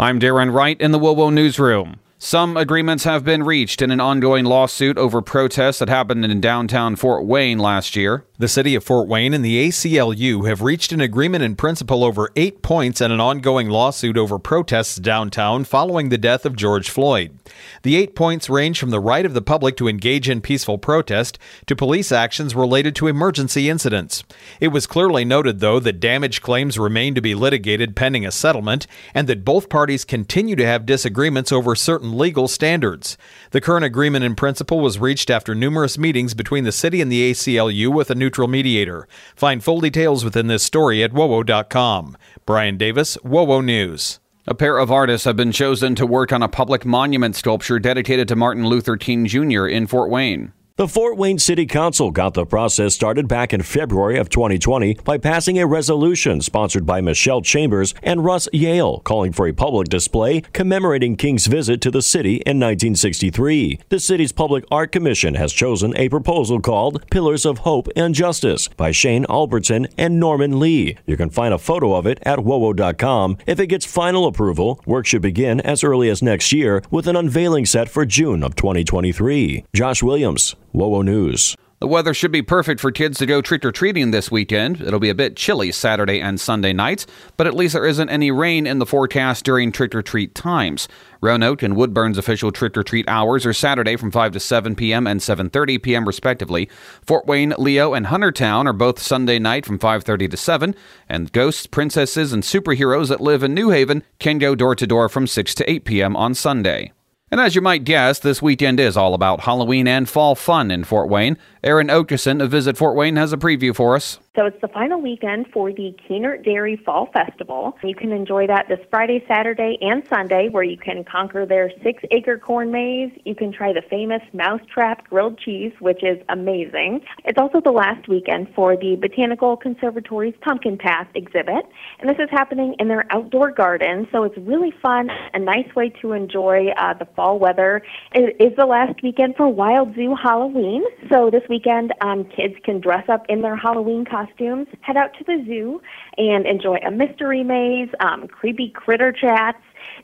[0.00, 2.00] I'm Darren Wright in the WOWO Newsroom.
[2.16, 6.96] Some agreements have been reached in an ongoing lawsuit over protests that happened in downtown
[6.96, 8.24] Fort Wayne last year.
[8.40, 12.30] The city of Fort Wayne and the ACLU have reached an agreement in principle over
[12.36, 17.38] eight points in an ongoing lawsuit over protests downtown following the death of George Floyd.
[17.82, 21.38] The eight points range from the right of the public to engage in peaceful protest
[21.66, 24.24] to police actions related to emergency incidents.
[24.58, 28.86] It was clearly noted, though, that damage claims remain to be litigated pending a settlement
[29.12, 33.18] and that both parties continue to have disagreements over certain legal standards.
[33.50, 37.32] The current agreement in principle was reached after numerous meetings between the city and the
[37.32, 39.08] ACLU with a new neutral mediator.
[39.34, 42.16] Find full details within this story at WOWO.com.
[42.46, 44.20] Brian Davis, WOWO News.
[44.46, 48.28] A pair of artists have been chosen to work on a public monument sculpture dedicated
[48.28, 49.66] to Martin Luther King Jr.
[49.66, 50.52] in Fort Wayne.
[50.80, 55.18] The Fort Wayne City Council got the process started back in February of 2020 by
[55.18, 60.40] passing a resolution sponsored by Michelle Chambers and Russ Jehl calling for a public display
[60.54, 63.80] commemorating King's visit to the city in 1963.
[63.90, 68.68] The city's Public Art Commission has chosen a proposal called Pillars of Hope and Justice
[68.68, 70.96] by Shane Albertson and Norman Lee.
[71.04, 73.36] You can find a photo of it at WOWO.com.
[73.46, 77.16] If it gets final approval, work should begin as early as next year with an
[77.16, 79.66] unveiling set for June of 2023.
[79.74, 81.56] Josh Williams, WOWO News.
[81.80, 84.82] The weather should be perfect for kids to go trick or treating this weekend.
[84.82, 87.06] It'll be a bit chilly Saturday and Sunday nights,
[87.38, 90.88] but at least there isn't any rain in the forecast during trick or treat times.
[91.22, 95.06] Roanoke and Woodburn's official trick or treat hours are Saturday from 5 to 7 p.m.
[95.06, 96.06] and 7:30 p.m.
[96.06, 96.68] respectively.
[97.00, 100.74] Fort Wayne, Leo, and Huntertown are both Sunday night from 5:30 to 7,
[101.08, 105.08] and ghosts, princesses, and superheroes that live in New Haven can go door to door
[105.08, 106.14] from 6 to 8 p.m.
[106.14, 106.92] on Sunday.
[107.32, 110.82] And as you might guess, this weekend is all about Halloween and fall fun in
[110.82, 111.38] Fort Wayne.
[111.62, 114.18] Aaron Okerson of Visit Fort Wayne has a preview for us.
[114.36, 117.76] So it's the final weekend for the Kuehnert Dairy Fall Festival.
[117.82, 122.00] You can enjoy that this Friday, Saturday, and Sunday, where you can conquer their six
[122.12, 123.10] acre corn maze.
[123.24, 127.00] You can try the famous Mousetrap grilled cheese, which is amazing.
[127.24, 131.66] It's also the last weekend for the Botanical Conservatory's Pumpkin Path exhibit,
[131.98, 134.06] and this is happening in their outdoor garden.
[134.12, 137.82] So it's really fun, a nice way to enjoy uh, the fall weather.
[138.12, 140.84] It is the last weekend for Wild Zoo Halloween.
[141.10, 145.24] So this weekend, um, kids can dress up in their Halloween costumes, head out to
[145.24, 145.80] the zoo,
[146.16, 149.58] and enjoy a mystery maze, um, creepy critter chats,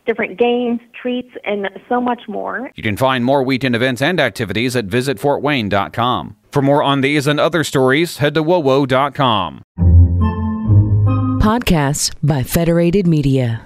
[0.07, 2.71] different games, treats, and so much more.
[2.75, 6.37] You can find more weekend events and activities at visitfortwayne.com.
[6.51, 9.63] For more on these and other stories, head to wowo.com.
[11.41, 13.65] Podcasts by Federated Media.